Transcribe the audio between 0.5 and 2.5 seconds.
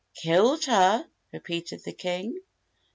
her?" repeated the king.